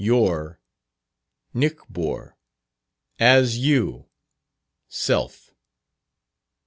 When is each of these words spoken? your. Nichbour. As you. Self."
your. 0.03 0.59
Nichbour. 1.53 2.33
As 3.19 3.59
you. 3.59 4.07
Self." 4.89 5.53